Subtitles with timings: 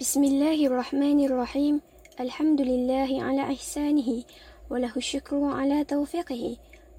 [0.00, 1.80] بسم الله الرحمن الرحيم.
[2.20, 4.24] الحمد لله على إحسانه
[4.70, 6.56] وله الشكر على توفيقه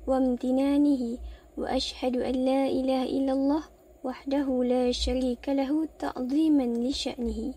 [0.07, 1.17] وامتنانه
[1.57, 3.63] وأشهد أن لا إله إلا الله
[4.03, 7.53] وحده لا شريك له تعظيما لشأنه.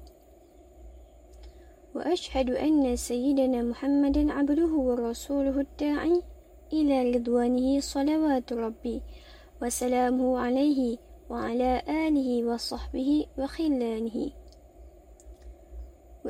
[1.94, 6.22] وأشهد أن سيدنا محمدا عبده ورسوله الداعي
[6.72, 9.00] إلى رضوانه صلوات ربي
[9.62, 10.98] وسلامه عليه
[11.30, 14.39] وعلى آله وصحبه وخلانه.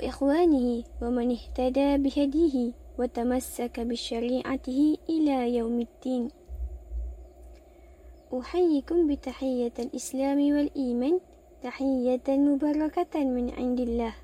[0.00, 6.28] وإخوانه ومن اهتدى بهديه وتمسك بشريعته إلى يوم الدين.
[8.32, 11.20] أحييكم بتحية الإسلام والإيمان
[11.62, 14.14] تحية مباركة من عند الله.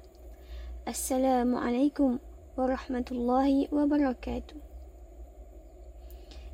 [0.89, 2.19] السلام عليكم
[2.57, 4.57] ورحمة الله وبركاته.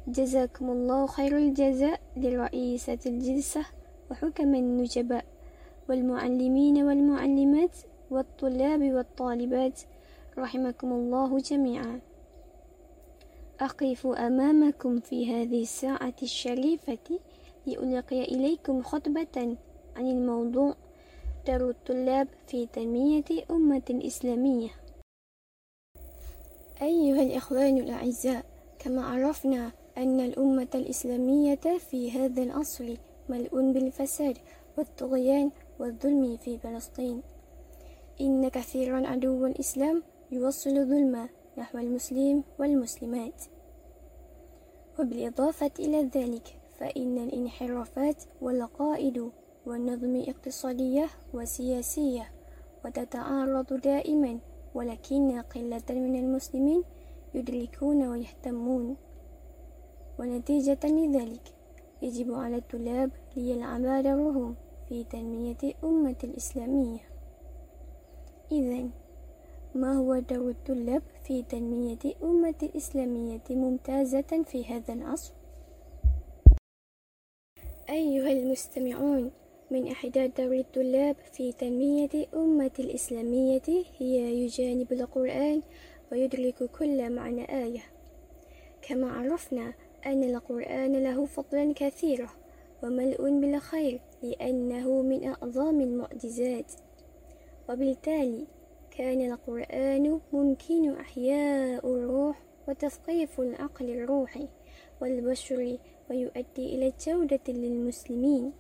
[0.09, 3.63] جزاكم الله خير الجزاء لرئيسة الجلسة
[4.11, 5.25] وحكم النجباء
[5.89, 7.77] والمعلمين والمعلمات
[8.13, 9.81] والطلاب والطالبات
[10.39, 12.01] رحمكم الله جميعا.
[13.61, 17.19] أقف أمامكم في هذه الساعة الشريفة
[17.67, 19.57] لألقي إليكم خطبة
[19.97, 20.75] عن الموضوع
[21.47, 24.69] دار الطلاب في تنمية أمة إسلامية.
[26.83, 28.45] أيها الإخوان الأعزاء
[28.79, 32.97] كما عرفنا أن الأمة الإسلامية في هذا العصر
[33.29, 34.39] ملؤون بالفساد
[34.79, 37.23] والطغيان والظلم في فلسطين.
[38.23, 41.29] إن كثيرا عدو الإسلام يوصل ظلما
[41.59, 43.43] نحو المسلم والمسلمات.
[44.99, 49.31] وبالإضافة إلى ذلك فإن الانحرافات والقائد
[49.67, 52.33] والنظم اقتصادية وسياسية
[52.85, 54.39] وتتعارض دائما
[54.75, 56.83] ولكن قلة من المسلمين
[57.35, 58.97] يدركون ويهتمون.
[60.19, 61.55] ونتيجة لذلك
[62.03, 64.55] يجب على الطلاب ليلعب دورهم
[64.89, 67.12] في تنمية أمة الإسلامية.
[68.53, 68.89] إذا
[69.75, 75.33] ما هو دور الطلاب في تنمية أمة الإسلامية ممتازة في هذا العصر؟
[77.91, 79.31] أيها المستمعون
[79.71, 85.63] من أحدى دور الطلاب في تنمية أمة الإسلامية هي يجانب القرآن
[86.13, 87.83] ويدرك كل معنى آية
[88.83, 89.73] كما عرفنا
[90.07, 92.29] أن القرآن له فضلا كثيرا
[92.83, 96.73] وملء بالخير لأنه من أعظم المعجزات
[97.69, 98.47] وبالتالي
[98.91, 104.49] كان القرآن ممكن أحياء الروح وتثقيف العقل الروحي
[105.01, 105.79] والبشري
[106.11, 108.53] ويؤدي إلى الجودة للمسلمين.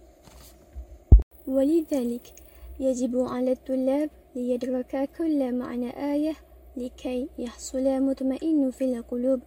[1.46, 2.32] ولذلك
[2.80, 6.32] يجب على الطلاب ليدرك كل معنى آية
[6.76, 9.40] لكي يحصل مطمئن في القلوب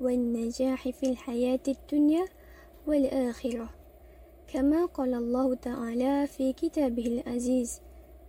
[0.00, 2.24] والنجاح في الحياة الدنيا
[2.86, 3.68] والآخرة
[4.48, 7.80] كما قال الله تعالى في كتابه العزيز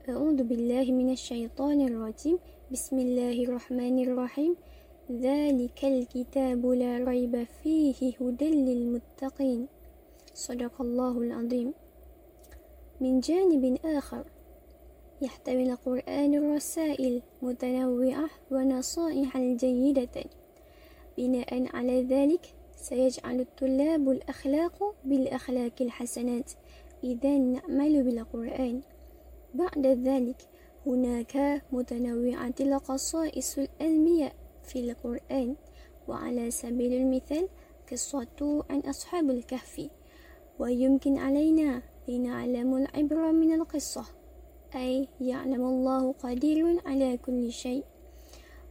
[0.07, 2.39] أعوذ بالله من الشيطان الرجيم.
[2.71, 4.55] بسم الله الرحمن الرحيم.
[5.11, 9.67] ذلك الكتاب لا ريب فيه هدى للمتقين.
[10.33, 11.73] صدق الله العظيم.
[13.01, 14.23] من جانب آخر
[15.21, 20.15] يحتوي القرآن الرسائل متنوعة ونصائح جيدة.
[21.17, 22.43] بناء على ذلك
[22.75, 26.51] سيجعل الطلاب الأخلاق بالأخلاق الحسنات.
[27.03, 28.81] إذا نعمل بالقرآن.
[29.53, 30.41] بعد ذلك
[30.85, 35.55] هناك متنوعة القصائص العلمية في القرآن
[36.07, 37.47] وعلى سبيل المثال
[37.91, 39.89] قصة عن أصحاب الكهف
[40.59, 44.05] ويمكن علينا لنعلم العبرة من القصة
[44.75, 47.83] أي يعلم الله قدير على كل شيء.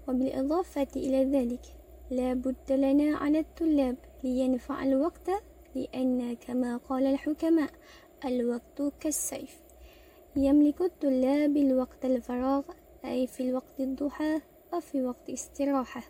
[0.08, 1.66] وبالإضافة إلى ذلك
[2.10, 5.30] لا بد لنا على الطلاب لينفع الوقت
[5.74, 7.70] لأن كما قال الحكماء
[8.24, 9.65] الوقت كالسيف.
[10.36, 12.62] يملك الطلاب الوقت الفراغ
[13.04, 14.40] أي في الوقت الضحى
[14.74, 16.02] أو في وقت استراحة.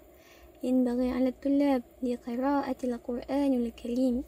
[0.62, 4.24] ينبغي على الطلاب لقراءة القرآن الكريم.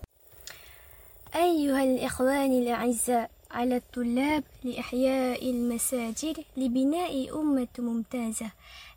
[1.35, 8.51] أيها الإخوان الأعزاء على الطلاب لإحياء المساجد لبناء أمة ممتازة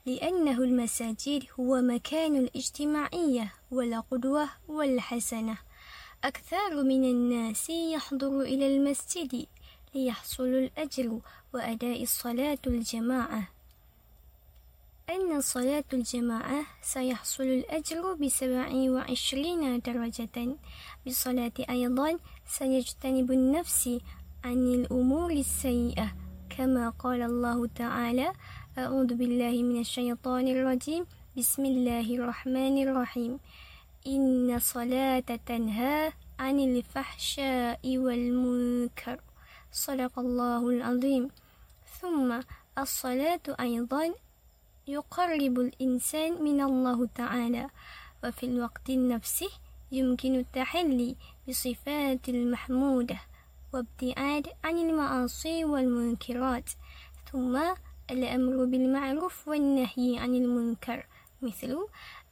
[0.05, 5.57] لأنه المساجد هو مكان الاجتماعية والقدوة والحسنة.
[6.23, 9.45] أكثر من الناس يحضر إلى المسجد
[9.95, 11.19] ليحصل الأجر
[11.53, 13.47] وأداء الصلاة الجماعة.
[15.09, 20.55] أن صلاة الجماعة سيحصل الأجر بسبع وعشرين درجة.
[21.05, 23.99] بالصلاة أيضا سيجتنب النفس
[24.43, 26.15] عن الأمور السيئة
[26.57, 28.33] كما قال الله تعالى
[28.77, 31.05] أعوذ بالله من الشيطان الرجيم.
[31.37, 33.39] بسم الله الرحمن الرحيم.
[34.07, 39.30] إن صلاة تنهى عن الفحشاء والمنكر.
[39.71, 41.29] صدق الله العظيم.
[42.01, 42.39] ثم
[42.77, 44.13] الصلاة أيضا
[44.87, 47.69] يقرب الإنسان من الله تعالى
[48.23, 49.49] وفي الوقت نفسه
[49.91, 51.15] يمكن التحلي
[51.47, 53.19] بصفات المحمودة
[53.73, 56.69] وابتعاد عن المعاصي والمنكرات.
[57.31, 57.61] ثم
[58.11, 61.07] الأمر بالمعروف والنهي عن المنكر
[61.41, 61.77] مثل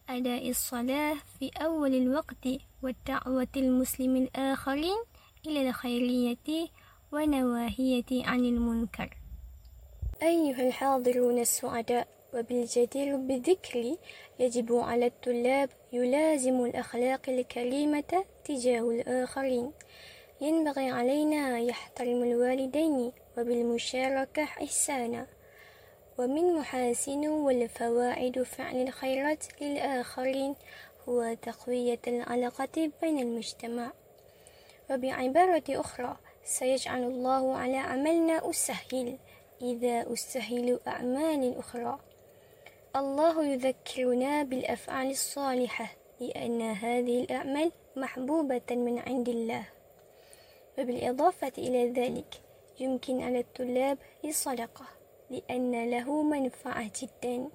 [0.10, 2.48] أداء الصلاة في أول الوقت
[2.84, 4.98] والدعوة المسلم الآخرين
[5.48, 6.68] إلى الخيرية
[7.12, 9.18] ونواهية عن المنكر.
[10.24, 13.96] أيها الحاضرون السعداء وبالجدير بالذكر
[14.40, 19.72] يجب على الطلاب يلازم الأخلاق الكريمة تجاه الآخرين.
[20.42, 25.28] ينبغي علينا يحترم الوالدين وبالمشاركة إحسانا.
[26.18, 30.56] ومن محاسن والفوائد فعل الخيرات للآخرين
[31.10, 33.92] هو تقوية العلاقة بين المجتمع.
[34.92, 36.18] وبعبارة أخرى
[36.50, 39.18] سيجعل الله على عملنا أسهل
[39.62, 42.00] إذا أسهل أعمال أخرى.
[42.96, 45.88] الله يذكرنا بالأفعال الصالحة
[46.20, 49.66] لأن هذه الأعمال محبوبة من عند الله.
[50.78, 52.42] وبالإضافة إلى ذلك
[52.80, 54.86] يمكن على الطلاب الصدقة
[55.30, 57.50] لأن له منفعة جدا.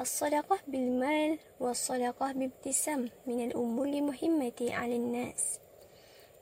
[0.00, 5.63] الصدقة بالمال والصدقة بابتسام من الأمور المهمة على الناس.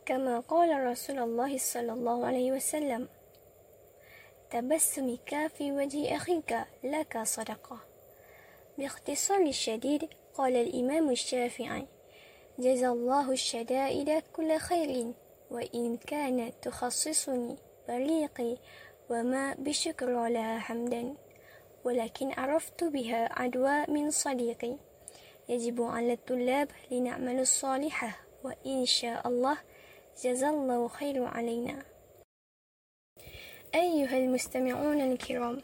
[0.07, 3.09] كما قال رسول الله صلى الله عليه وسلم
[4.51, 7.79] تبسمك في وجه أخيك لك صدقة.
[8.79, 11.87] باختصار شديد قال الإمام الشافعي
[12.59, 15.13] جزى الله الشدائد كل خير
[15.51, 17.57] وإن كانت تخصصني
[17.89, 18.57] بريقي
[19.11, 21.15] وما بشكر لها حمدا
[21.85, 24.77] ولكن عرفت بها عدوى من صديقي.
[25.49, 29.59] يجب على الطلاب لنعمل الصالحة وإن شاء الله
[30.20, 31.82] جزى الله خير علينا.
[33.75, 35.62] أيها المستمعون الكرام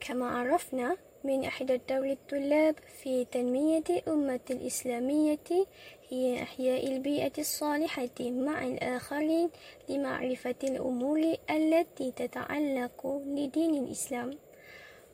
[0.00, 5.38] كما عرفنا من إحدى دور الطلاب في تنمية أمة الإسلامية
[6.08, 9.50] هي إحياء البيئة الصالحة مع الآخرين
[9.88, 14.38] لمعرفة الأمور التي تتعلق لدين الإسلام.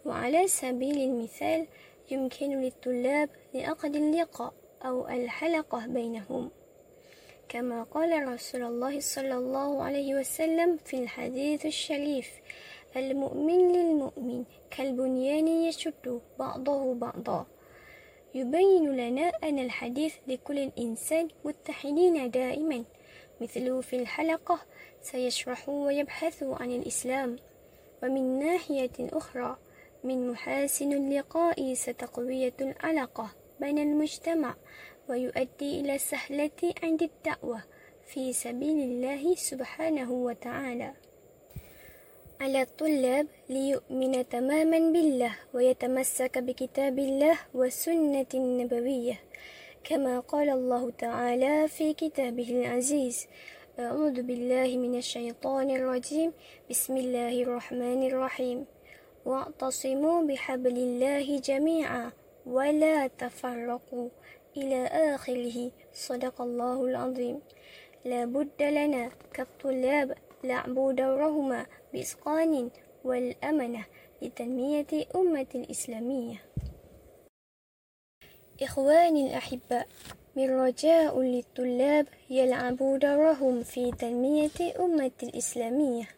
[0.04, 1.66] وعلى سبيل المثال
[2.10, 4.52] يمكن للطلاب لعقد اللقاء
[4.84, 6.50] أو الحلقة بينهم.
[7.48, 12.30] كما قال رسول الله صلى الله عليه وسلم في الحديث الشريف
[12.96, 17.46] المؤمن للمؤمن كالبنيان يشد بعضه بعضا.
[18.34, 22.84] يبين لنا أن الحديث لكل الإنسان متحدين دائما
[23.40, 24.58] مثل في الحلقة
[25.02, 27.36] سيشرح ويبحث عن الإسلام
[28.02, 29.56] ومن ناحية أخرى
[30.04, 33.30] من محاسن اللقاء ستقوية العلاقة
[33.60, 34.54] بين المجتمع
[35.08, 37.62] ويؤدي إلى سهلة عند الدعوة
[38.06, 40.92] في سبيل الله سبحانه وتعالى.
[42.40, 49.20] على الطلاب ليؤمن تماما بالله ويتمسك بكتاب الله والسنة النبوية
[49.84, 53.26] كما قال الله تعالى في كتابه العزيز
[53.78, 56.32] أعوذ بالله من الشيطان الرجيم
[56.70, 58.66] بسم الله الرحمن الرحيم.
[59.26, 62.12] واعتصموا بحبل الله جميعا
[62.46, 64.08] ولا تفرقوا
[64.58, 65.70] إلى آخره.
[65.92, 67.40] صدق الله العظيم.
[68.04, 70.14] لا بد لنا كالطلاب
[70.44, 72.70] لعب دورهما بإتقان
[73.04, 73.84] والأمنة
[74.22, 76.42] لتنمية أمة الإسلامية
[78.62, 79.86] إخواني الأحباء
[80.36, 86.08] من رجاء للطلاب يلعبوا دورهم في تنمية أمة الإسلامية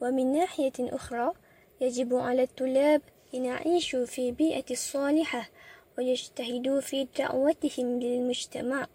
[0.00, 1.32] ومن ناحية أخرى
[1.80, 3.02] يجب على الطلاب
[3.34, 5.48] أن يعيشوا في بيئة الصالحة
[5.98, 8.86] ويجتهدوا في دعوتهم للمجتمع.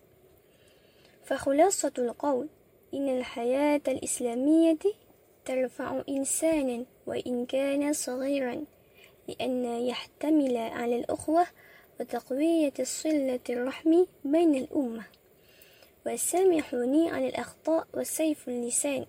[1.24, 2.48] فخلاصة القول
[2.94, 4.78] إن الحياة الإسلامية
[5.46, 8.64] ترفع إنسانا وإن كان صغيرا
[9.28, 11.48] لأن يحتمل على الأخوة
[12.00, 15.04] وتقوية صلة الرحم بين الأمة.
[16.08, 19.06] وسامحوني على الأخطاء وسيف اللسان.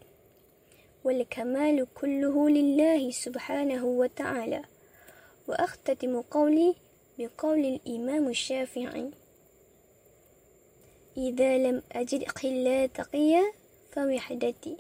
[1.05, 4.63] والكمال كله لله سبحانه وتعالى.
[5.49, 6.75] وأختتم قولي
[7.19, 9.11] بقول الإمام الشافعي
[11.17, 13.53] إذا لم أجد خلا تقيا
[13.93, 14.77] فوحدتي.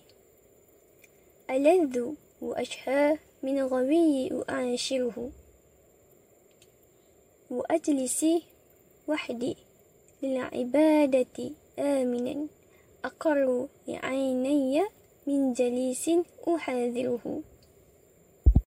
[1.50, 2.12] ألذ
[2.42, 5.30] وأشهى من غوي أعاشره
[7.50, 8.26] وأجلس
[9.08, 9.56] وحدي
[10.22, 12.46] للعبادة آمنا.
[13.04, 14.82] أقر لعيني
[15.26, 16.10] من جليس
[16.48, 17.42] أحاذره.